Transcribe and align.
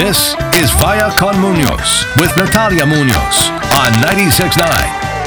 This 0.00 0.34
is 0.54 0.70
Vaya 0.80 1.10
con 1.18 1.38
Munoz 1.38 2.06
with 2.16 2.34
Natalia 2.34 2.86
Munoz 2.86 3.50
on 3.76 3.92
96.9 4.00 4.64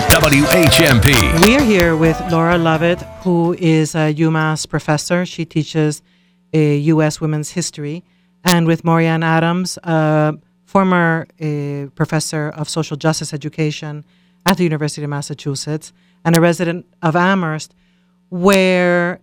WHMP. 0.09 1.45
We 1.45 1.55
are 1.55 1.61
here 1.61 1.95
with 1.95 2.19
Laura 2.31 2.57
Lovett, 2.57 2.99
who 3.21 3.53
is 3.59 3.93
a 3.93 4.11
UMass 4.15 4.67
professor. 4.67 5.27
She 5.27 5.45
teaches 5.45 6.01
uh, 6.55 6.57
U.S. 6.57 7.21
women's 7.21 7.51
history, 7.51 8.03
and 8.43 8.65
with 8.65 8.81
Maurianne 8.81 9.23
Adams, 9.23 9.77
a 9.83 10.39
former 10.65 11.27
uh, 11.39 11.91
professor 11.93 12.49
of 12.49 12.67
social 12.67 12.97
justice 12.97 13.31
education 13.31 14.03
at 14.47 14.57
the 14.57 14.63
University 14.63 15.03
of 15.03 15.09
Massachusetts 15.11 15.93
and 16.25 16.35
a 16.35 16.41
resident 16.41 16.87
of 17.03 17.15
Amherst, 17.15 17.75
where 18.29 19.19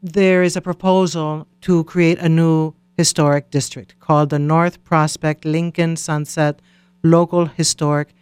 there 0.00 0.44
is 0.44 0.56
a 0.56 0.60
proposal 0.60 1.48
to 1.62 1.82
create 1.84 2.20
a 2.20 2.28
new 2.28 2.72
historic 2.96 3.50
district 3.50 3.98
called 4.00 4.30
the 4.30 4.38
North 4.38 4.82
Prospect 4.84 5.44
Lincoln 5.44 5.96
Sunset 5.96 6.60
Local 7.02 7.46
Historic 7.46 8.14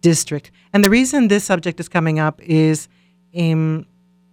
District. 0.00 0.50
And 0.72 0.84
the 0.84 0.90
reason 0.90 1.28
this 1.28 1.44
subject 1.44 1.80
is 1.80 1.88
coming 1.88 2.18
up 2.18 2.40
is 2.42 2.88
um, 3.36 3.86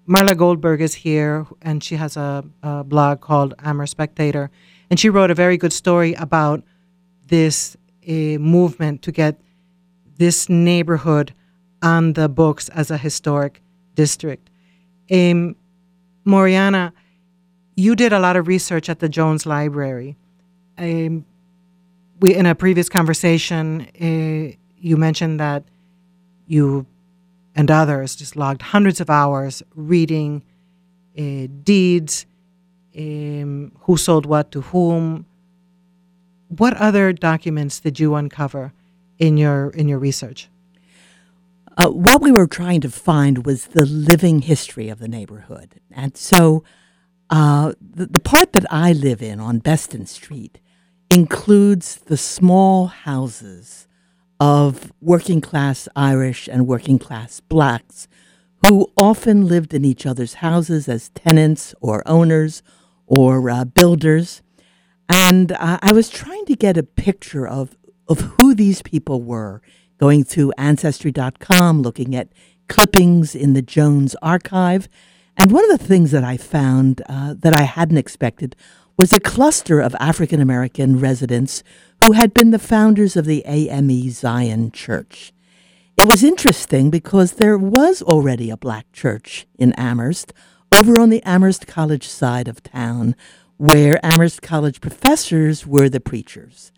Marla 0.07 0.35
Goldberg 0.35 0.81
is 0.81 0.95
here, 0.95 1.45
and 1.61 1.83
she 1.83 1.95
has 1.95 2.17
a, 2.17 2.43
a 2.63 2.83
blog 2.83 3.21
called 3.21 3.53
Amherst 3.59 3.91
Spectator, 3.91 4.49
and 4.89 4.99
she 4.99 5.09
wrote 5.09 5.31
a 5.31 5.35
very 5.35 5.57
good 5.57 5.73
story 5.73 6.13
about 6.15 6.63
this 7.27 7.77
uh, 8.07 8.11
movement 8.39 9.01
to 9.03 9.11
get 9.11 9.39
this 10.17 10.49
neighborhood 10.49 11.33
on 11.81 12.13
the 12.13 12.27
books 12.27 12.69
as 12.69 12.91
a 12.91 12.97
historic 12.97 13.61
district. 13.93 14.49
Um, 15.11 15.55
Moriana, 16.25 16.91
you 17.79 17.95
did 17.95 18.11
a 18.11 18.19
lot 18.19 18.35
of 18.35 18.47
research 18.47 18.89
at 18.89 18.99
the 18.99 19.09
Jones 19.09 19.45
Library. 19.45 20.17
Um, 20.77 21.25
we 22.19 22.35
in 22.35 22.45
a 22.45 22.53
previous 22.53 22.89
conversation, 22.89 23.87
uh, 23.99 24.55
you 24.77 24.97
mentioned 24.97 25.39
that 25.39 25.63
you 26.45 26.85
and 27.55 27.71
others 27.71 28.15
just 28.15 28.35
logged 28.35 28.61
hundreds 28.61 28.99
of 28.99 29.09
hours 29.09 29.63
reading 29.75 30.43
uh, 31.17 31.47
deeds, 31.63 32.25
um, 32.97 33.71
who 33.81 33.97
sold 33.97 34.25
what 34.25 34.51
to 34.51 34.61
whom. 34.61 35.25
What 36.49 36.75
other 36.77 37.13
documents 37.13 37.79
did 37.79 37.99
you 37.99 38.15
uncover 38.15 38.73
in 39.17 39.37
your 39.37 39.69
in 39.69 39.87
your 39.87 39.99
research? 39.99 40.49
Uh, 41.77 41.89
what 41.89 42.21
we 42.21 42.31
were 42.31 42.47
trying 42.47 42.81
to 42.81 42.89
find 42.89 43.45
was 43.45 43.67
the 43.67 43.85
living 43.85 44.41
history 44.41 44.89
of 44.89 44.99
the 44.99 45.07
neighborhood, 45.07 45.79
and 45.91 46.17
so 46.17 46.63
uh, 47.29 47.73
the, 47.79 48.07
the 48.07 48.19
part 48.19 48.53
that 48.53 48.65
I 48.71 48.93
live 48.93 49.21
in 49.21 49.39
on 49.39 49.59
Beston 49.59 50.05
Street 50.05 50.59
includes 51.11 51.97
the 51.97 52.17
small 52.17 52.87
houses 52.87 53.87
of 54.39 54.91
working 55.01 55.41
class 55.41 55.87
Irish 55.95 56.47
and 56.47 56.67
working 56.67 56.97
class 56.97 57.39
blacks 57.39 58.07
who 58.67 58.87
often 58.97 59.47
lived 59.47 59.73
in 59.73 59.85
each 59.85 60.05
other's 60.05 60.35
houses 60.35 60.87
as 60.87 61.09
tenants 61.09 61.73
or 61.81 62.03
owners 62.05 62.61
or 63.05 63.49
uh, 63.49 63.65
builders. 63.65 64.41
And 65.07 65.51
uh, 65.53 65.79
I 65.81 65.91
was 65.91 66.09
trying 66.09 66.45
to 66.45 66.55
get 66.55 66.77
a 66.77 66.83
picture 66.83 67.47
of, 67.47 67.77
of 68.07 68.19
who 68.37 68.53
these 68.53 68.81
people 68.81 69.21
were, 69.21 69.61
going 69.97 70.23
to 70.25 70.53
Ancestry.com, 70.57 71.81
looking 71.81 72.15
at 72.15 72.29
clippings 72.67 73.33
in 73.33 73.53
the 73.53 73.61
Jones 73.61 74.15
archive. 74.21 74.87
And 75.37 75.51
one 75.51 75.69
of 75.69 75.79
the 75.79 75.85
things 75.85 76.11
that 76.11 76.23
I 76.23 76.37
found 76.37 77.01
uh, 77.07 77.33
that 77.37 77.53
I 77.53 77.63
hadn't 77.63 77.97
expected 77.97 78.55
was 78.97 79.13
a 79.13 79.19
cluster 79.19 79.79
of 79.79 79.95
African 79.99 80.41
American 80.41 80.99
residents 80.99 81.63
who 82.03 82.13
had 82.13 82.33
been 82.33 82.51
the 82.51 82.59
founders 82.59 83.15
of 83.15 83.25
the 83.25 83.43
AME 83.45 84.09
Zion 84.09 84.71
Church. 84.71 85.31
It 85.95 86.05
was 86.05 86.23
interesting 86.23 86.89
because 86.89 87.33
there 87.33 87.57
was 87.57 88.01
already 88.01 88.49
a 88.49 88.57
black 88.57 88.91
church 88.91 89.45
in 89.57 89.73
Amherst, 89.73 90.33
over 90.73 90.99
on 90.99 91.09
the 91.09 91.23
Amherst 91.23 91.67
College 91.67 92.07
side 92.07 92.47
of 92.47 92.63
town, 92.63 93.15
where 93.57 94.03
Amherst 94.05 94.41
College 94.41 94.79
professors 94.79 95.67
were 95.67 95.89
the 95.89 95.99
preachers. 95.99 96.71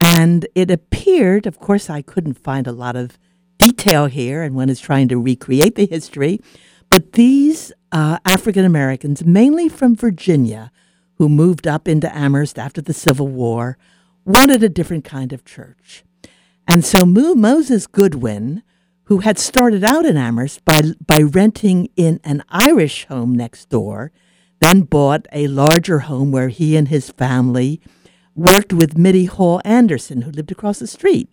And 0.00 0.46
it 0.54 0.70
appeared, 0.70 1.46
of 1.46 1.58
course, 1.58 1.90
I 1.90 2.02
couldn't 2.02 2.38
find 2.38 2.66
a 2.66 2.72
lot 2.72 2.96
of 2.96 3.18
detail 3.58 4.06
here, 4.06 4.42
and 4.42 4.54
one 4.54 4.68
is 4.68 4.80
trying 4.80 5.08
to 5.08 5.18
recreate 5.18 5.74
the 5.74 5.86
history, 5.86 6.40
but 6.90 7.12
these 7.12 7.72
uh, 7.94 8.18
African 8.24 8.64
Americans, 8.64 9.24
mainly 9.24 9.68
from 9.68 9.94
Virginia, 9.94 10.72
who 11.14 11.28
moved 11.28 11.66
up 11.66 11.86
into 11.86 12.14
Amherst 12.14 12.58
after 12.58 12.82
the 12.82 12.92
Civil 12.92 13.28
War, 13.28 13.78
wanted 14.24 14.64
a 14.64 14.68
different 14.68 15.04
kind 15.04 15.32
of 15.32 15.44
church. 15.44 16.04
And 16.66 16.84
so 16.84 17.06
Mo- 17.06 17.36
Moses 17.36 17.86
Goodwin, 17.86 18.64
who 19.04 19.18
had 19.18 19.38
started 19.38 19.84
out 19.84 20.04
in 20.04 20.16
Amherst 20.16 20.64
by, 20.64 20.82
by 21.06 21.20
renting 21.20 21.88
in 21.94 22.18
an 22.24 22.42
Irish 22.48 23.06
home 23.06 23.32
next 23.32 23.68
door, 23.68 24.10
then 24.60 24.80
bought 24.80 25.28
a 25.32 25.46
larger 25.46 26.00
home 26.00 26.32
where 26.32 26.48
he 26.48 26.76
and 26.76 26.88
his 26.88 27.10
family 27.10 27.80
worked 28.34 28.72
with 28.72 28.98
Mittie 28.98 29.26
Hall 29.26 29.60
Anderson, 29.64 30.22
who 30.22 30.32
lived 30.32 30.50
across 30.50 30.80
the 30.80 30.88
street. 30.88 31.32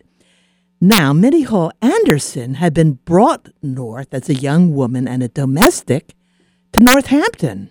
Now, 0.80 1.12
Mittie 1.12 1.42
Hall 1.42 1.72
Anderson 1.80 2.54
had 2.54 2.72
been 2.72 3.00
brought 3.04 3.48
north 3.62 4.14
as 4.14 4.28
a 4.28 4.34
young 4.34 4.74
woman 4.74 5.08
and 5.08 5.24
a 5.24 5.28
domestic 5.28 6.14
to 6.72 6.82
Northampton 6.82 7.70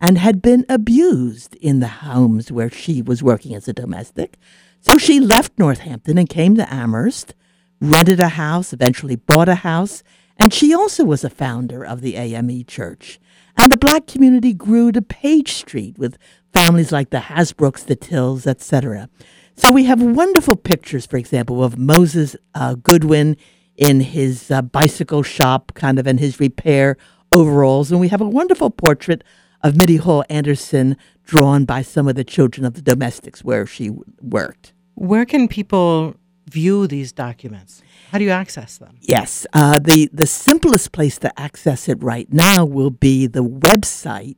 and 0.00 0.18
had 0.18 0.42
been 0.42 0.66
abused 0.68 1.54
in 1.56 1.80
the 1.80 1.88
homes 1.88 2.50
where 2.50 2.70
she 2.70 3.00
was 3.00 3.22
working 3.22 3.54
as 3.54 3.68
a 3.68 3.72
domestic. 3.72 4.36
So 4.80 4.98
she 4.98 5.20
left 5.20 5.58
Northampton 5.58 6.18
and 6.18 6.28
came 6.28 6.56
to 6.56 6.74
Amherst, 6.74 7.34
rented 7.80 8.18
a 8.18 8.30
house, 8.30 8.72
eventually 8.72 9.16
bought 9.16 9.48
a 9.48 9.56
house, 9.56 10.02
and 10.38 10.52
she 10.52 10.74
also 10.74 11.04
was 11.04 11.22
a 11.22 11.30
founder 11.30 11.84
of 11.84 12.00
the 12.00 12.16
AME 12.16 12.64
Church. 12.64 13.20
And 13.56 13.70
the 13.70 13.76
black 13.76 14.06
community 14.06 14.52
grew 14.52 14.90
to 14.90 15.02
Page 15.02 15.52
Street 15.52 15.98
with 15.98 16.18
families 16.52 16.90
like 16.90 17.10
the 17.10 17.18
Hasbrooks, 17.18 17.84
the 17.84 17.94
Tills, 17.94 18.46
etc. 18.46 19.08
So 19.54 19.70
we 19.70 19.84
have 19.84 20.02
wonderful 20.02 20.56
pictures, 20.56 21.06
for 21.06 21.16
example, 21.16 21.62
of 21.62 21.78
Moses 21.78 22.34
uh, 22.54 22.74
Goodwin 22.74 23.36
in 23.76 24.00
his 24.00 24.50
uh, 24.50 24.62
bicycle 24.62 25.22
shop, 25.22 25.72
kind 25.74 25.98
of 25.98 26.06
in 26.06 26.18
his 26.18 26.40
repair 26.40 26.96
overalls, 27.32 27.90
and 27.90 28.00
we 28.00 28.08
have 28.08 28.20
a 28.20 28.28
wonderful 28.28 28.70
portrait 28.70 29.24
of 29.62 29.76
Mittie 29.76 29.96
Hall 29.96 30.24
Anderson 30.28 30.96
drawn 31.24 31.64
by 31.64 31.82
some 31.82 32.08
of 32.08 32.14
the 32.14 32.24
children 32.24 32.64
of 32.64 32.74
the 32.74 32.82
domestics 32.82 33.44
where 33.44 33.66
she 33.66 33.90
worked. 34.20 34.72
Where 34.94 35.24
can 35.24 35.48
people 35.48 36.16
view 36.48 36.86
these 36.86 37.12
documents? 37.12 37.82
How 38.10 38.18
do 38.18 38.24
you 38.24 38.30
access 38.30 38.78
them? 38.78 38.98
Yes, 39.00 39.46
uh, 39.52 39.78
the 39.78 40.10
the 40.12 40.26
simplest 40.26 40.92
place 40.92 41.18
to 41.18 41.40
access 41.40 41.88
it 41.88 42.02
right 42.02 42.30
now 42.32 42.64
will 42.64 42.90
be 42.90 43.26
the 43.26 43.44
website 43.44 44.36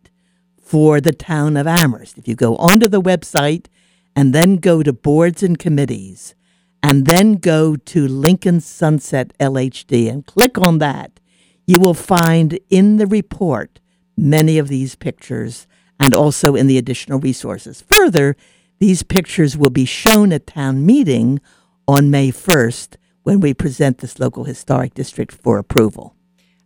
for 0.56 1.00
the 1.00 1.12
town 1.12 1.56
of 1.56 1.66
Amherst. 1.66 2.18
If 2.18 2.28
you 2.28 2.36
go 2.36 2.56
onto 2.56 2.88
the 2.88 3.02
website 3.02 3.66
and 4.14 4.32
then 4.32 4.56
go 4.56 4.82
to 4.82 4.92
boards 4.92 5.42
and 5.42 5.58
committees, 5.58 6.34
and 6.82 7.06
then 7.06 7.36
go 7.36 7.76
to 7.76 8.06
Lincoln 8.06 8.60
Sunset 8.60 9.32
LHD 9.40 10.10
and 10.10 10.24
click 10.24 10.58
on 10.58 10.78
that, 10.78 11.18
you 11.66 11.78
will 11.78 11.94
find 11.94 12.58
in 12.70 12.96
the 12.96 13.06
report 13.06 13.80
many 14.16 14.58
of 14.58 14.68
these 14.68 14.94
pictures 14.94 15.66
and 15.98 16.14
also 16.14 16.54
in 16.54 16.66
the 16.66 16.78
additional 16.78 17.18
resources. 17.18 17.82
Further, 17.90 18.36
these 18.78 19.02
pictures 19.02 19.56
will 19.56 19.70
be 19.70 19.84
shown 19.84 20.32
at 20.32 20.46
town 20.46 20.84
meeting 20.84 21.40
on 21.86 22.10
May 22.10 22.30
1st 22.30 22.96
when 23.22 23.40
we 23.40 23.54
present 23.54 23.98
this 23.98 24.18
local 24.18 24.44
historic 24.44 24.94
district 24.94 25.32
for 25.32 25.58
approval. 25.58 26.14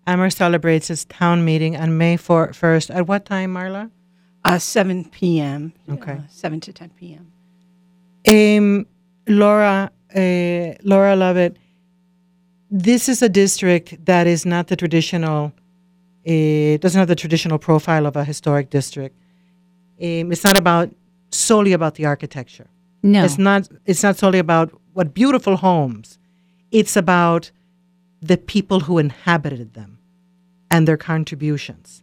Amherst 0.07 0.39
celebrates 0.39 0.91
its 0.91 1.05
town 1.05 1.45
meeting 1.45 1.77
on 1.77 1.97
May 1.99 2.17
4- 2.17 2.51
1st. 2.51 2.95
At 2.95 3.07
what 3.07 3.25
time, 3.25 3.55
Marla? 3.55 3.91
Uh, 4.45 4.59
7 4.59 5.05
p.m. 5.11 5.75
Okay. 5.91 6.13
Uh, 6.13 6.21
7 6.29 6.61
to 6.61 6.73
10 6.73 6.91
p.m. 6.99 7.33
Um, 8.27 8.87
Laura, 9.27 9.91
uh, 10.15 10.75
Laura 10.83 11.15
Lovett, 11.15 11.57
this 12.71 13.09
is 13.09 13.23
a 13.23 13.29
district 13.29 14.05
that 14.05 14.27
is 14.27 14.45
not 14.45 14.69
the 14.69 14.77
traditional, 14.77 15.53
it 16.25 16.81
doesn't 16.81 16.99
have 16.99 17.09
the 17.09 17.17
traditional 17.17 17.59
profile 17.59 18.07
of 18.07 18.17
a 18.17 18.25
historic 18.25 18.71
district. 18.71 19.17
Um, 20.01 20.31
it's 20.33 20.45
not 20.45 20.59
about 20.59 20.91
solely 21.31 21.73
about 21.73 21.95
the 21.97 22.07
architecture. 22.07 22.69
No. 23.03 23.25
It's 23.25 23.39
not. 23.39 23.69
It's 23.87 24.03
not 24.03 24.17
solely 24.17 24.39
about 24.39 24.73
what 24.93 25.15
beautiful 25.15 25.57
homes. 25.57 26.19
It's 26.71 26.97
about 26.97 27.51
the 28.21 28.37
people 28.37 28.81
who 28.81 28.99
inhabited 28.99 29.75
them 29.75 29.99
and 30.71 30.87
their 30.87 30.97
contributions. 30.97 32.03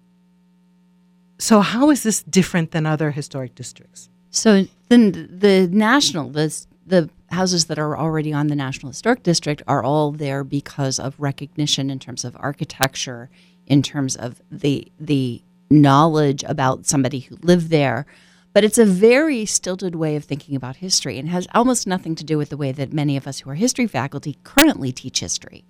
So, 1.37 1.59
how 1.59 1.89
is 1.89 2.03
this 2.03 2.23
different 2.23 2.71
than 2.71 2.85
other 2.85 3.11
historic 3.11 3.55
districts? 3.55 4.09
So 4.35 4.67
then 4.89 5.11
the 5.11 5.69
national, 5.71 6.29
the, 6.29 6.53
the 6.85 7.09
houses 7.35 7.65
that 7.65 7.79
are 7.79 7.97
already 7.97 8.33
on 8.33 8.47
the 8.47 8.55
National 8.55 8.91
Historic 8.91 9.21
District 9.23 9.61
are 9.67 9.83
all 9.83 10.11
there 10.11 10.43
because 10.43 10.99
of 10.99 11.19
recognition 11.19 11.89
in 11.89 11.99
terms 11.99 12.25
of 12.25 12.35
architecture, 12.39 13.29
in 13.67 13.81
terms 13.81 14.15
of 14.15 14.41
the 14.51 14.91
the 14.99 15.41
knowledge 15.69 16.43
about 16.43 16.85
somebody 16.85 17.19
who 17.19 17.37
lived 17.41 17.69
there. 17.69 18.05
but 18.53 18.63
it's 18.63 18.77
a 18.77 18.85
very 18.85 19.45
stilted 19.45 19.95
way 19.95 20.15
of 20.15 20.23
thinking 20.23 20.55
about 20.55 20.77
history 20.77 21.19
and 21.19 21.27
has 21.27 21.45
almost 21.53 21.85
nothing 21.85 22.15
to 22.15 22.23
do 22.23 22.37
with 22.37 22.49
the 22.49 22.55
way 22.63 22.71
that 22.71 22.93
many 22.93 23.17
of 23.17 23.27
us 23.27 23.39
who 23.39 23.49
are 23.49 23.55
history 23.55 23.85
faculty 23.85 24.37
currently 24.45 24.93
teach 24.93 25.19
history. 25.19 25.65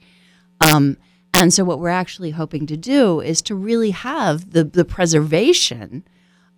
Um, 0.61 0.97
and 1.33 1.51
so, 1.51 1.63
what 1.63 1.79
we're 1.79 1.89
actually 1.89 2.31
hoping 2.31 2.67
to 2.67 2.77
do 2.77 3.21
is 3.21 3.41
to 3.41 3.55
really 3.55 3.91
have 3.91 4.51
the, 4.51 4.63
the 4.63 4.85
preservation 4.85 6.03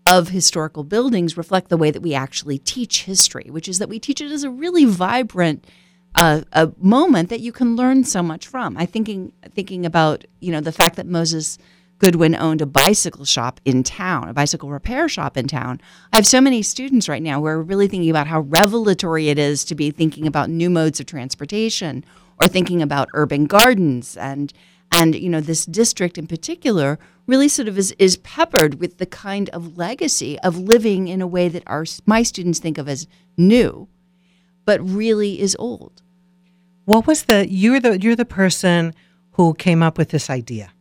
of 0.07 0.29
historical 0.29 0.85
buildings 0.85 1.35
reflect 1.35 1.67
the 1.69 1.77
way 1.77 1.91
that 1.91 2.01
we 2.01 2.13
actually 2.13 2.57
teach 2.57 3.03
history, 3.03 3.47
which 3.49 3.67
is 3.67 3.77
that 3.79 3.89
we 3.89 3.99
teach 3.99 4.21
it 4.21 4.31
as 4.31 4.43
a 4.43 4.49
really 4.49 4.85
vibrant 4.85 5.65
uh, 6.15 6.41
a 6.53 6.71
moment 6.77 7.29
that 7.29 7.41
you 7.41 7.51
can 7.51 7.75
learn 7.75 8.03
so 8.03 8.23
much 8.23 8.47
from. 8.47 8.77
I 8.77 8.85
thinking 8.85 9.33
thinking 9.53 9.85
about 9.85 10.23
you 10.39 10.51
know 10.51 10.61
the 10.61 10.71
fact 10.71 10.95
that 10.95 11.05
Moses 11.05 11.57
Goodwin 11.99 12.35
owned 12.35 12.61
a 12.61 12.65
bicycle 12.65 13.25
shop 13.25 13.59
in 13.65 13.83
town, 13.83 14.29
a 14.29 14.33
bicycle 14.33 14.69
repair 14.69 15.09
shop 15.09 15.35
in 15.35 15.47
town. 15.47 15.81
I 16.13 16.15
have 16.15 16.27
so 16.27 16.39
many 16.39 16.61
students 16.61 17.09
right 17.09 17.21
now 17.21 17.39
who 17.39 17.47
are 17.47 17.61
really 17.61 17.87
thinking 17.87 18.09
about 18.09 18.27
how 18.27 18.41
revelatory 18.41 19.29
it 19.29 19.37
is 19.37 19.65
to 19.65 19.75
be 19.75 19.91
thinking 19.91 20.25
about 20.25 20.49
new 20.49 20.69
modes 20.69 20.99
of 20.99 21.05
transportation 21.05 22.05
or 22.39 22.47
thinking 22.47 22.81
about 22.81 23.09
urban 23.13 23.45
gardens 23.45 24.15
and 24.15 24.53
and 24.91 25.15
you 25.15 25.29
know 25.29 25.41
this 25.41 25.65
district 25.65 26.17
in 26.17 26.27
particular 26.27 26.97
really 27.25 27.49
sort 27.49 27.67
of 27.67 27.77
is, 27.77 27.93
is 27.99 28.17
peppered 28.17 28.79
with 28.79 28.97
the 28.97 29.05
kind 29.05 29.49
of 29.49 29.77
legacy 29.77 30.39
of 30.39 30.57
living 30.57 31.07
in 31.07 31.21
a 31.21 31.27
way 31.27 31.49
that 31.49 31.63
our 31.67 31.85
my 32.05 32.23
students 32.23 32.59
think 32.59 32.77
of 32.77 32.87
as 32.87 33.07
new 33.37 33.87
but 34.65 34.79
really 34.81 35.39
is 35.39 35.55
old 35.59 36.01
What 36.85 37.07
was 37.07 37.23
the 37.23 37.47
you're 37.49 37.79
the 37.79 37.99
you're 37.99 38.15
the 38.15 38.25
person 38.25 38.93
who 39.37 39.53
came 39.53 39.83
up 39.83 39.97
with 39.97 40.09
this 40.09 40.29
idea. 40.29 40.73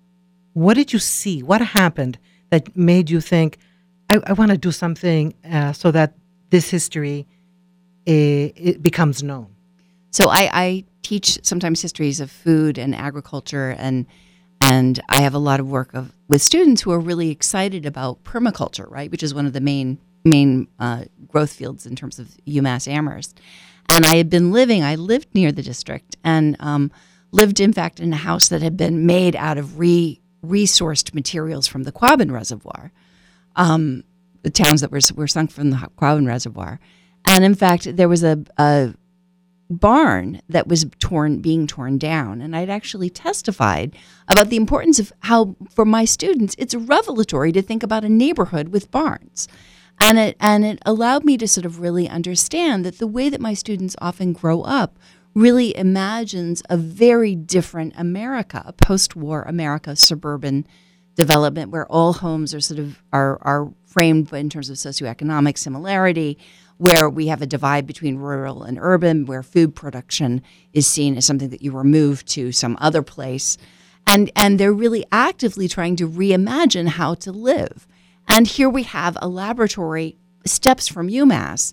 What 0.54 0.74
did 0.74 0.92
you 0.92 0.98
see? 0.98 1.42
What 1.42 1.60
happened 1.60 2.18
that 2.50 2.74
made 2.74 3.10
you 3.10 3.20
think, 3.20 3.58
I, 4.08 4.18
I 4.26 4.32
want 4.32 4.50
to 4.50 4.56
do 4.56 4.72
something 4.72 5.34
uh, 5.44 5.74
so 5.74 5.90
that 5.90 6.14
this 6.48 6.70
history 6.70 7.26
uh, 8.08 8.48
it 8.56 8.82
becomes 8.82 9.22
known? 9.22 9.54
So 10.10 10.30
I, 10.30 10.48
I 10.52 10.84
teach 11.06 11.38
sometimes 11.44 11.80
histories 11.82 12.18
of 12.18 12.32
food 12.32 12.78
and 12.78 12.94
agriculture, 12.94 13.76
and 13.78 14.06
and 14.60 15.00
I 15.08 15.20
have 15.20 15.34
a 15.34 15.38
lot 15.38 15.60
of 15.60 15.68
work 15.68 15.94
of 15.94 16.12
with 16.28 16.42
students 16.42 16.82
who 16.82 16.90
are 16.90 16.98
really 16.98 17.30
excited 17.30 17.86
about 17.86 18.24
permaculture, 18.24 18.90
right, 18.90 19.10
which 19.10 19.22
is 19.22 19.32
one 19.32 19.46
of 19.46 19.52
the 19.52 19.60
main 19.60 19.98
main 20.24 20.66
uh, 20.80 21.04
growth 21.28 21.52
fields 21.52 21.86
in 21.86 21.94
terms 21.94 22.18
of 22.18 22.36
UMass 22.46 22.88
Amherst. 22.88 23.38
And 23.88 24.04
I 24.04 24.16
had 24.16 24.28
been 24.28 24.50
living, 24.50 24.82
I 24.82 24.96
lived 24.96 25.28
near 25.32 25.52
the 25.52 25.62
district, 25.62 26.16
and 26.24 26.56
um, 26.58 26.90
lived 27.30 27.60
in 27.60 27.72
fact 27.72 28.00
in 28.00 28.12
a 28.12 28.16
house 28.16 28.48
that 28.48 28.60
had 28.60 28.76
been 28.76 29.06
made 29.06 29.36
out 29.36 29.58
of 29.58 29.78
re 29.78 30.20
resourced 30.44 31.14
materials 31.14 31.68
from 31.68 31.84
the 31.84 31.92
Quabbin 31.92 32.32
Reservoir, 32.32 32.90
um, 33.54 34.02
the 34.42 34.50
towns 34.50 34.80
that 34.80 34.90
were 34.90 35.00
were 35.14 35.28
sunk 35.28 35.52
from 35.52 35.70
the 35.70 35.76
Quabbin 35.96 36.26
Reservoir. 36.26 36.80
And 37.28 37.44
in 37.44 37.54
fact, 37.54 37.96
there 37.96 38.08
was 38.08 38.24
a, 38.24 38.44
a 38.58 38.94
barn 39.68 40.40
that 40.48 40.68
was 40.68 40.86
torn 40.98 41.40
being 41.40 41.66
torn 41.66 41.98
down. 41.98 42.40
And 42.40 42.54
i'd 42.54 42.70
actually 42.70 43.10
testified 43.10 43.96
about 44.28 44.48
the 44.48 44.56
importance 44.56 44.98
of 44.98 45.12
how 45.20 45.56
for 45.70 45.84
my 45.84 46.04
students 46.04 46.54
it's 46.58 46.74
revelatory 46.74 47.52
to 47.52 47.62
think 47.62 47.82
about 47.82 48.04
a 48.04 48.08
neighborhood 48.08 48.68
with 48.68 48.90
barns. 48.90 49.48
And 49.98 50.18
it 50.18 50.36
and 50.40 50.64
it 50.64 50.78
allowed 50.84 51.24
me 51.24 51.36
to 51.38 51.48
sort 51.48 51.66
of 51.66 51.80
really 51.80 52.08
understand 52.08 52.84
that 52.84 52.98
the 52.98 53.06
way 53.06 53.28
that 53.28 53.40
my 53.40 53.54
students 53.54 53.96
often 54.00 54.32
grow 54.32 54.62
up 54.62 54.98
really 55.34 55.76
imagines 55.76 56.62
a 56.70 56.76
very 56.76 57.34
different 57.34 57.92
america 57.98 58.62
a 58.64 58.72
post-war 58.72 59.42
america 59.42 59.94
suburban 59.94 60.66
development 61.14 61.70
where 61.70 61.86
all 61.86 62.14
homes 62.14 62.54
are 62.54 62.60
sort 62.60 62.78
of 62.78 63.02
are, 63.12 63.38
are 63.42 63.72
framed 63.84 64.32
in 64.32 64.48
terms 64.48 64.70
of 64.70 64.76
socioeconomic 64.76 65.58
similarity 65.58 66.38
where 66.78 67.08
we 67.08 67.28
have 67.28 67.42
a 67.42 67.46
divide 67.46 67.86
between 67.86 68.16
rural 68.16 68.62
and 68.62 68.78
urban, 68.80 69.26
where 69.26 69.42
food 69.42 69.74
production 69.74 70.42
is 70.72 70.86
seen 70.86 71.16
as 71.16 71.24
something 71.24 71.48
that 71.50 71.62
you 71.62 71.72
remove 71.72 72.24
to 72.26 72.52
some 72.52 72.76
other 72.80 73.02
place. 73.02 73.56
And, 74.06 74.30
and 74.36 74.60
they're 74.60 74.72
really 74.72 75.04
actively 75.10 75.68
trying 75.68 75.96
to 75.96 76.08
reimagine 76.08 76.88
how 76.88 77.14
to 77.14 77.32
live. 77.32 77.86
And 78.28 78.46
here 78.46 78.68
we 78.68 78.82
have 78.84 79.16
a 79.20 79.28
laboratory 79.28 80.16
steps 80.44 80.86
from 80.86 81.08
UMass 81.08 81.72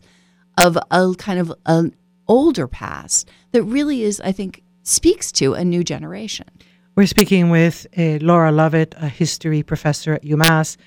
of 0.58 0.78
a 0.90 1.14
kind 1.18 1.40
of 1.40 1.54
an 1.66 1.96
older 2.28 2.68
past 2.68 3.30
that 3.52 3.64
really 3.64 4.04
is, 4.04 4.22
I 4.22 4.32
think, 4.32 4.64
speaks 4.84 5.32
to 5.34 5.54
a 5.54 5.64
new 5.64 5.84
generation. 5.84 6.48
We're 6.96 7.08
speaking 7.08 7.50
with 7.50 7.88
uh, 7.98 8.20
Laura 8.22 8.52
Lovett, 8.52 8.94
a 8.98 9.08
history 9.08 9.64
professor 9.64 10.14
at 10.14 10.24
UMass. 10.24 10.78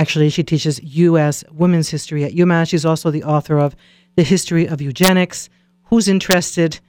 Actually, 0.00 0.30
she 0.30 0.42
teaches 0.42 0.82
U.S. 0.82 1.44
women's 1.52 1.90
history 1.90 2.24
at 2.24 2.32
UMass. 2.32 2.70
She's 2.70 2.86
also 2.86 3.10
the 3.10 3.22
author 3.22 3.58
of 3.58 3.76
The 4.16 4.22
History 4.22 4.66
of 4.66 4.80
Eugenics. 4.80 5.50
Who's 5.84 6.08
interested 6.08 6.80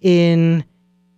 in 0.00 0.64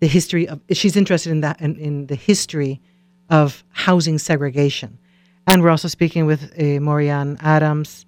the 0.00 0.08
history 0.08 0.46
of? 0.46 0.60
She's 0.72 0.94
interested 0.94 1.30
in 1.30 1.40
that 1.40 1.58
in, 1.62 1.76
in 1.76 2.06
the 2.06 2.16
history 2.16 2.82
of 3.30 3.64
housing 3.70 4.18
segregation. 4.18 4.98
And 5.46 5.62
we're 5.62 5.70
also 5.70 5.88
speaking 5.88 6.26
with 6.26 6.42
uh, 6.42 6.84
Maurianne 6.86 7.38
Adams, 7.40 8.04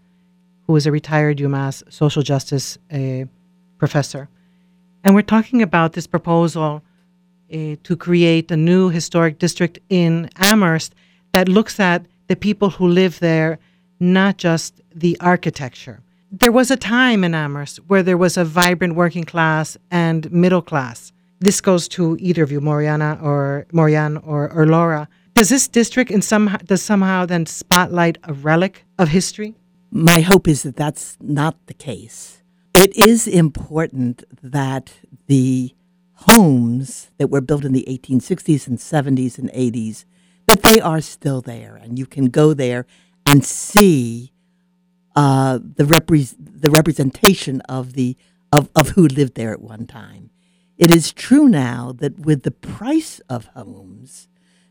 who 0.66 0.76
is 0.76 0.86
a 0.86 0.92
retired 0.92 1.38
UMass 1.38 1.90
social 1.90 2.22
justice 2.22 2.76
uh, 2.92 3.24
professor. 3.78 4.28
And 5.02 5.14
we're 5.14 5.22
talking 5.22 5.62
about 5.62 5.94
this 5.94 6.06
proposal 6.06 6.82
uh, 7.50 7.76
to 7.84 7.96
create 7.96 8.50
a 8.50 8.56
new 8.58 8.90
historic 8.90 9.38
district 9.38 9.78
in 9.88 10.28
Amherst 10.36 10.94
that 11.32 11.48
looks 11.48 11.80
at 11.80 12.04
the 12.30 12.36
people 12.36 12.70
who 12.70 12.86
live 12.86 13.18
there, 13.18 13.58
not 13.98 14.36
just 14.36 14.80
the 14.94 15.16
architecture. 15.18 16.00
There 16.30 16.52
was 16.52 16.70
a 16.70 16.76
time 16.76 17.24
in 17.24 17.34
Amherst 17.34 17.78
where 17.88 18.04
there 18.04 18.16
was 18.16 18.36
a 18.36 18.44
vibrant 18.44 18.94
working 18.94 19.24
class 19.24 19.76
and 19.90 20.30
middle 20.30 20.62
class. 20.62 21.12
This 21.40 21.60
goes 21.60 21.88
to 21.88 22.16
either 22.20 22.44
of 22.44 22.52
you, 22.52 22.60
Moriana 22.60 23.20
or 23.20 23.66
Maurianne 23.72 24.24
or, 24.24 24.48
or 24.52 24.64
Laura. 24.64 25.08
Does 25.34 25.48
this 25.48 25.66
district 25.66 26.12
in 26.12 26.22
some 26.22 26.56
does 26.64 26.82
somehow 26.82 27.26
then 27.26 27.46
spotlight 27.46 28.16
a 28.22 28.32
relic 28.32 28.84
of 28.96 29.08
history? 29.08 29.56
My 29.90 30.20
hope 30.20 30.46
is 30.46 30.62
that 30.62 30.76
that's 30.76 31.16
not 31.20 31.56
the 31.66 31.74
case. 31.74 32.44
It 32.76 32.96
is 32.96 33.26
important 33.26 34.22
that 34.40 34.92
the 35.26 35.74
homes 36.28 37.10
that 37.18 37.26
were 37.26 37.40
built 37.40 37.64
in 37.64 37.72
the 37.72 37.86
1860s 37.88 38.68
and 38.68 38.78
70s 38.78 39.36
and 39.36 39.50
80s 39.50 40.04
that 40.50 40.64
they 40.64 40.80
are 40.80 41.00
still 41.00 41.40
there, 41.40 41.76
and 41.76 41.96
you 41.96 42.06
can 42.06 42.26
go 42.26 42.52
there 42.52 42.84
and 43.24 43.44
see 43.44 44.32
uh, 45.14 45.60
the 45.62 45.84
repre- 45.84 46.34
the 46.38 46.70
representation 46.70 47.60
of 47.62 47.92
the 47.92 48.16
of, 48.52 48.68
of 48.74 48.90
who 48.90 49.06
lived 49.06 49.36
there 49.36 49.52
at 49.52 49.62
one 49.62 49.86
time. 49.86 50.30
It 50.76 50.92
is 50.92 51.12
true 51.12 51.48
now 51.48 51.92
that 51.98 52.18
with 52.18 52.42
the 52.42 52.50
price 52.50 53.20
of 53.28 53.46
homes, 53.54 54.26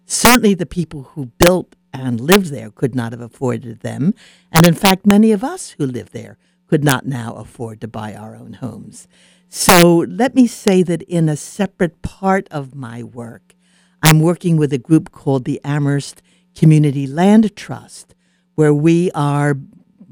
certainly 0.05 0.53
the 0.53 0.65
people 0.65 1.03
who 1.13 1.27
built 1.37 1.77
and 1.93 2.19
lived 2.19 2.47
there 2.47 2.71
could 2.71 2.93
not 2.93 3.13
have 3.13 3.21
afforded 3.21 3.79
them, 3.79 4.13
and 4.51 4.65
in 4.65 4.73
fact, 4.73 5.05
many 5.05 5.31
of 5.31 5.45
us 5.45 5.75
who 5.77 5.85
live 5.85 6.11
there 6.11 6.37
could 6.67 6.83
not 6.83 7.05
now 7.05 7.35
afford 7.35 7.79
to 7.79 7.87
buy 7.87 8.13
our 8.13 8.35
own 8.35 8.53
homes. 8.53 9.07
So 9.47 10.05
let 10.09 10.35
me 10.35 10.45
say 10.45 10.83
that 10.83 11.03
in 11.03 11.29
a 11.29 11.37
separate 11.37 12.01
part 12.01 12.49
of 12.51 12.75
my 12.75 13.01
work, 13.01 13.55
I'm 14.01 14.19
working 14.19 14.57
with 14.57 14.71
a 14.73 14.77
group 14.77 15.11
called 15.11 15.45
the 15.45 15.59
Amherst 15.63 16.21
Community 16.55 17.05
Land 17.07 17.55
Trust, 17.55 18.15
where 18.55 18.73
we 18.73 19.11
are 19.11 19.55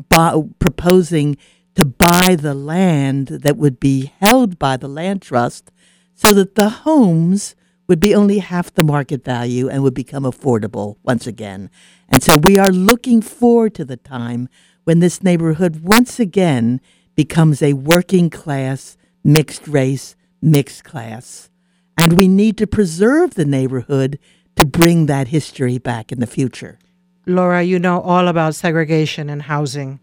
proposing 0.10 1.38
to 1.76 1.86
buy 1.86 2.36
the 2.40 2.54
land 2.54 3.28
that 3.28 3.58
would 3.58 3.80
be 3.80 4.12
held 4.20 4.58
by 4.58 4.78
the 4.78 4.88
land 4.88 5.22
trust 5.22 5.72
so 6.16 6.34
that 6.34 6.56
the 6.56 6.70
homes 6.70 7.56
would 7.88 8.00
be 8.00 8.16
only 8.16 8.40
half 8.40 8.74
the 8.74 8.84
market 8.84 9.24
value 9.24 9.70
and 9.70 9.84
would 9.84 9.94
become 9.94 10.24
affordable 10.24 10.98
once 11.04 11.28
again. 11.28 11.70
And 12.10 12.22
so 12.24 12.36
we 12.38 12.58
are 12.58 12.72
looking 12.72 13.22
forward 13.22 13.76
to 13.76 13.86
the 13.86 13.98
time 13.98 14.50
when 14.84 15.00
this 15.00 15.24
neighborhood 15.24 15.82
once 15.84 16.20
again 16.20 16.82
becomes 17.16 17.62
a 17.62 17.74
working 17.74 18.30
class, 18.30 18.98
mixed 19.24 19.68
race, 19.68 20.16
mixed 20.42 20.84
class. 20.84 21.50
And 21.98 22.14
we 22.14 22.28
need 22.28 22.58
to 22.58 22.68
preserve 22.68 23.34
the 23.34 23.46
neighborhood 23.46 24.20
to 24.56 24.66
bring 24.66 25.08
that 25.08 25.30
history 25.30 25.78
back 25.78 26.12
in 26.12 26.20
the 26.20 26.28
future. 26.28 26.80
Laura, 27.26 27.62
you 27.64 27.80
know 27.80 28.02
all 28.02 28.28
about 28.28 28.56
segregation 28.56 29.30
and 29.30 29.42
housing. 29.42 30.00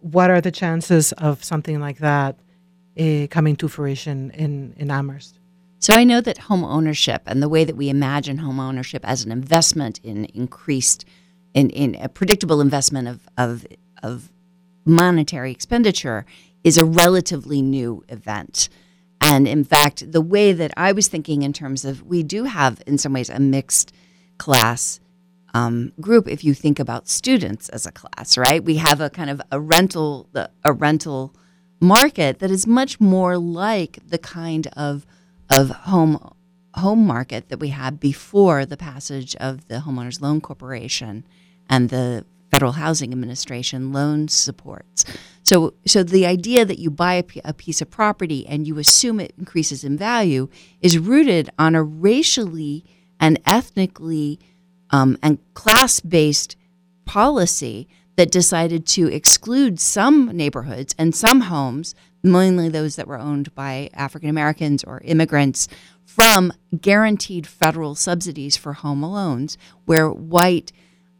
What 0.00 0.30
are 0.30 0.40
the 0.40 0.50
chances 0.50 1.12
of 1.12 1.42
something 1.42 1.80
like 1.80 1.98
that 1.98 2.38
uh, 2.98 3.26
coming 3.30 3.56
to 3.56 3.68
fruition 3.68 4.30
in, 4.30 4.74
in 4.76 4.90
Amherst? 4.90 5.38
So 5.80 5.94
I 5.94 6.04
know 6.04 6.20
that 6.20 6.38
home 6.38 6.62
ownership 6.62 7.22
and 7.26 7.42
the 7.42 7.48
way 7.48 7.64
that 7.64 7.76
we 7.76 7.88
imagine 7.88 8.38
home 8.38 8.60
ownership 8.60 9.04
as 9.04 9.24
an 9.24 9.32
investment 9.32 9.98
in 10.04 10.26
increased, 10.26 11.04
in, 11.54 11.70
in 11.70 11.96
a 11.96 12.08
predictable 12.08 12.60
investment 12.60 13.08
of, 13.08 13.28
of, 13.36 13.66
of 14.02 14.30
monetary 14.84 15.50
expenditure 15.50 16.24
is 16.62 16.78
a 16.78 16.84
relatively 16.84 17.62
new 17.62 18.04
event. 18.08 18.68
And 19.22 19.46
in 19.46 19.62
fact, 19.62 20.10
the 20.10 20.20
way 20.20 20.52
that 20.52 20.72
I 20.76 20.92
was 20.92 21.08
thinking 21.08 21.42
in 21.42 21.52
terms 21.52 21.84
of 21.84 22.02
we 22.02 22.22
do 22.22 22.44
have, 22.44 22.82
in 22.86 22.98
some 22.98 23.12
ways, 23.12 23.30
a 23.30 23.38
mixed 23.38 23.92
class 24.36 24.98
um, 25.54 25.92
group 26.00 26.26
if 26.28 26.44
you 26.44 26.54
think 26.54 26.78
about 26.78 27.08
students 27.08 27.68
as 27.68 27.86
a 27.86 27.92
class, 27.92 28.36
right? 28.36 28.62
We 28.62 28.76
have 28.76 29.00
a 29.00 29.10
kind 29.10 29.30
of 29.30 29.40
a 29.50 29.60
rental 29.60 30.28
a 30.64 30.72
rental 30.72 31.34
market 31.80 32.38
that 32.38 32.50
is 32.50 32.66
much 32.66 33.00
more 33.00 33.38
like 33.38 33.98
the 34.06 34.18
kind 34.18 34.66
of 34.76 35.06
of 35.50 35.70
home 35.70 36.34
home 36.74 37.06
market 37.06 37.48
that 37.50 37.58
we 37.58 37.68
had 37.68 38.00
before 38.00 38.64
the 38.64 38.76
passage 38.76 39.36
of 39.36 39.68
the 39.68 39.76
homeowners 39.76 40.20
loan 40.20 40.40
corporation 40.40 41.24
and 41.68 41.90
the 41.90 42.24
federal 42.52 42.72
housing 42.72 43.12
administration 43.12 43.92
loan 43.92 44.28
supports. 44.28 45.04
So 45.42 45.74
so 45.86 46.02
the 46.02 46.26
idea 46.26 46.64
that 46.64 46.78
you 46.78 46.90
buy 46.90 47.24
a, 47.44 47.54
piece 47.54 47.80
of 47.80 47.90
property 47.90 48.46
and 48.46 48.66
you 48.66 48.78
assume 48.78 49.18
it 49.18 49.32
increases 49.38 49.82
in 49.82 49.96
value 49.96 50.48
is 50.80 50.98
rooted 50.98 51.50
on 51.58 51.74
a 51.74 51.82
racially 51.82 52.84
and 53.18 53.40
ethnically 53.46 54.38
um, 54.90 55.16
and 55.22 55.38
class 55.54 55.98
based 56.00 56.56
policy 57.04 57.88
that 58.16 58.30
decided 58.30 58.86
to 58.86 59.06
exclude 59.08 59.80
some 59.80 60.26
neighborhoods 60.36 60.94
and 60.98 61.14
some 61.14 61.42
homes, 61.42 61.94
mainly 62.22 62.68
those 62.68 62.96
that 62.96 63.08
were 63.08 63.18
owned 63.18 63.54
by 63.54 63.88
African 63.94 64.28
Americans 64.28 64.84
or 64.84 65.00
immigrants, 65.04 65.66
from 66.04 66.52
guaranteed 66.78 67.46
federal 67.46 67.94
subsidies 67.94 68.56
for 68.56 68.74
home 68.74 69.02
loans, 69.02 69.56
where 69.86 70.10
white, 70.10 70.72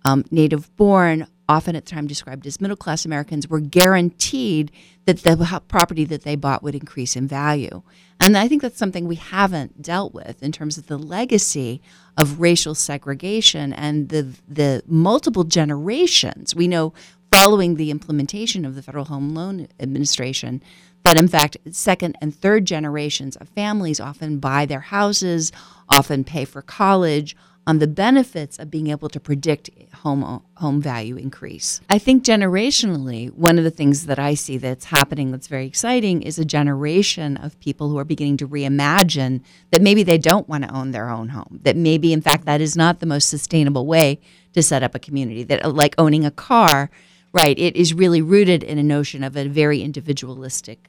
um, 0.05 0.25
native 0.31 0.75
born, 0.77 1.27
often 1.49 1.77
at 1.77 1.85
the 1.85 1.91
time 1.91 2.07
described 2.07 2.47
as 2.47 2.61
middle 2.61 2.77
class 2.77 3.05
Americans, 3.05 3.49
were 3.49 3.61
guaranteed 3.61 4.71
that 5.05 5.19
the 5.19 5.63
property 5.69 6.05
that 6.05 6.23
they 6.23 6.37
bought 6.37 6.63
would 6.63 6.75
increase 6.75 7.17
in 7.17 7.27
value. 7.27 7.83
And 8.21 8.37
I 8.37 8.47
think 8.47 8.63
that's 8.63 8.79
something 8.79 9.07
we 9.07 9.17
haven't 9.17 9.83
dealt 9.83 10.15
with 10.15 10.43
in 10.43 10.53
terms 10.53 10.79
of 10.79 10.87
the 10.87 10.97
legacy 10.97 11.83
of 12.17 12.41
racial 12.41 12.75
segregation 12.75 13.73
and 13.73 14.11
the 14.11 14.35
the 14.49 14.83
multiple 14.87 15.45
generations. 15.45 16.55
We 16.55 16.69
know 16.69 16.93
following 17.33 17.75
the 17.75 17.91
implementation 17.91 18.65
of 18.65 18.75
the 18.75 18.83
Federal 18.83 19.07
Home 19.07 19.35
Loan 19.35 19.67
Administration 19.81 20.63
that 21.05 21.17
in 21.17 21.27
fact 21.27 21.57
second 21.73 22.17
and 22.21 22.35
third 22.35 22.65
generations 22.65 23.35
of 23.37 23.49
families 23.49 23.99
often 23.99 24.39
buy 24.39 24.67
their 24.67 24.81
houses, 24.81 25.51
often 25.89 26.23
pay 26.23 26.45
for 26.45 26.63
college 26.63 27.37
on 27.67 27.79
the 27.79 27.87
benefits 27.87 28.59
of 28.59 28.71
being 28.71 28.89
able 28.89 29.09
to 29.09 29.21
predict 29.21 29.71
home 29.95 30.43
home 30.57 30.81
value 30.81 31.17
increase. 31.17 31.81
I 31.89 31.99
think 31.99 32.25
generationally, 32.25 33.33
one 33.33 33.57
of 33.59 33.65
the 33.65 33.71
things 33.71 34.07
that 34.07 34.19
I 34.19 34.35
see 34.35 34.59
that's 34.59 34.87
happening 34.87 35.31
that's 35.31 35.47
very 35.47 35.67
exciting 35.67 36.23
is 36.23 36.39
a 36.39 36.45
generation 36.45 37.37
of 37.37 37.59
people 37.61 37.89
who 37.89 37.99
are 37.99 38.05
beginning 38.05 38.37
to 38.39 38.49
reimagine 38.49 39.43
that 39.71 39.83
maybe 39.83 40.03
they 40.03 40.19
don't 40.19 40.49
want 40.49 40.65
to 40.65 40.75
own 40.75 40.91
their 40.91 41.09
own 41.09 41.29
home. 41.29 41.61
That 41.63 41.77
maybe 41.77 42.13
in 42.13 42.21
fact 42.21 42.47
that 42.47 42.61
is 42.61 42.77
not 42.77 42.99
the 42.99 43.07
most 43.07 43.29
sustainable 43.29 43.87
way 43.87 44.19
to 44.55 44.63
set 44.63 44.83
up 44.83 44.95
a 44.95 44.99
community. 44.99 45.45
That 45.45 45.65
uh, 45.65 45.71
like 45.71 45.95
owning 45.99 46.25
a 46.25 46.31
car, 46.33 46.91
right, 47.33 47.59
it 47.59 47.77
is 47.77 47.95
really 47.95 48.23
rooted 48.23 48.65
in 48.65 48.79
a 48.79 48.83
notion 48.83 49.23
of 49.23 49.37
a 49.37 49.47
very 49.47 49.83
individualistic 49.83 50.89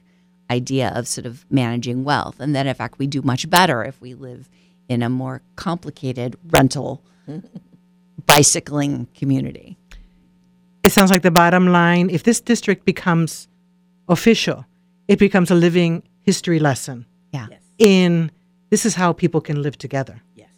idea 0.50 0.92
of 0.94 1.08
sort 1.08 1.24
of 1.24 1.46
managing 1.50 2.04
wealth 2.04 2.38
and 2.38 2.54
that 2.54 2.66
in 2.66 2.74
fact 2.74 2.98
we 2.98 3.06
do 3.06 3.22
much 3.22 3.48
better 3.48 3.82
if 3.82 3.98
we 4.00 4.12
live 4.12 4.50
in 4.88 5.02
a 5.02 5.08
more 5.08 5.42
complicated 5.56 6.36
rental 6.50 7.02
bicycling 8.26 9.06
community. 9.14 9.76
It 10.82 10.92
sounds 10.92 11.10
like 11.10 11.22
the 11.22 11.30
bottom 11.30 11.68
line 11.68 12.10
if 12.10 12.22
this 12.24 12.40
district 12.40 12.84
becomes 12.84 13.48
official, 14.08 14.66
it 15.08 15.18
becomes 15.18 15.50
a 15.50 15.54
living 15.54 16.02
history 16.20 16.58
lesson 16.58 17.06
Yeah. 17.32 17.46
in 17.78 18.30
this 18.70 18.84
is 18.86 18.94
how 18.94 19.12
people 19.12 19.40
can 19.40 19.62
live 19.62 19.78
together. 19.78 20.20
Yes. 20.34 20.48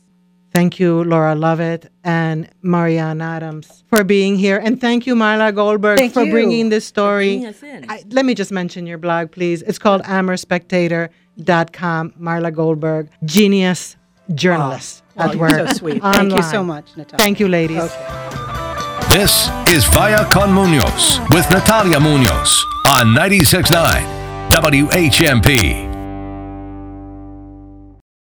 Thank 0.55 0.81
you, 0.81 1.05
Laura 1.05 1.35
Lovett 1.35 1.91
and 2.03 2.49
Marianne 2.63 3.21
Adams, 3.21 3.85
for 3.89 4.03
being 4.05 4.37
here. 4.37 4.57
And 4.59 4.81
thank 4.81 5.07
you, 5.07 5.15
Marla 5.15 5.55
Goldberg, 5.55 5.99
Thank 5.99 6.15
for 6.15 6.25
you 6.25 6.33
bringing 6.33 6.71
this 6.71 6.87
story. 6.87 7.37
bringing 7.39 7.47
us 7.47 7.63
in. 7.63 7.85
I, 7.91 8.03
let 8.11 8.25
me 8.25 8.35
just 8.35 8.51
mention 8.53 8.87
your 8.87 8.97
blog, 8.99 9.31
please. 9.33 9.63
It's 9.63 9.79
called 9.79 10.03
AmherSpectator.com. 10.05 12.13
Marla 12.21 12.55
Goldberg, 12.55 13.11
genius 13.25 13.96
journalist 14.35 15.03
Oh, 15.19 15.23
at 15.25 15.31
you're 15.35 15.41
work. 15.41 15.69
so 15.69 15.75
sweet. 15.75 16.03
Thank 16.03 16.33
you 16.35 16.43
so 16.43 16.63
much, 16.63 16.95
Natalia. 16.97 17.19
Thank 17.19 17.41
you, 17.41 17.49
ladies. 17.49 17.91
This 19.11 19.49
is 19.69 19.85
Vaya 19.87 20.25
Con 20.31 20.53
Munoz 20.53 21.21
with 21.31 21.49
Natalia 21.51 21.99
Munoz 22.01 22.65
on 22.87 23.15
96.9 23.15 24.51
WHMP. 24.51 25.86